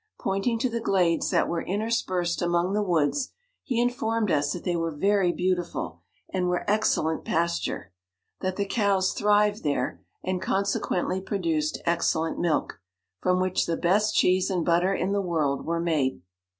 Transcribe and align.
Pointing 0.19 0.57
to 0.57 0.67
the 0.67 0.79
glades 0.81 1.29
that 1.29 1.47
were 1.47 1.61
inter 1.61 1.89
spersed 1.91 2.41
among 2.41 2.73
the 2.73 2.81
woods, 2.81 3.33
he 3.61 3.79
informed 3.79 4.31
us 4.31 4.51
that 4.51 4.63
they 4.63 4.73
w 4.73 4.87
r 4.87 4.91
ere 4.91 4.97
very 4.97 5.31
beautiful, 5.31 6.01
and 6.33 6.45
w 6.45 6.55
ere 6.57 6.65
excellent 6.67 7.23
pasture; 7.23 7.93
that 8.39 8.55
the 8.55 8.65
cows 8.65 9.13
thrived 9.13 9.61
there, 9.61 10.01
and 10.23 10.41
consequently 10.41 11.21
pro 11.21 11.37
duced 11.37 11.79
excellent 11.85 12.39
milk, 12.39 12.81
from 13.21 13.39
which 13.39 13.67
the 13.67 13.77
best 13.77 14.15
cheese 14.15 14.49
and 14.49 14.65
butter 14.65 14.91
in 14.95 15.11
the 15.11 15.21
world 15.21 15.67
were 15.67 15.79
made. 15.79 16.23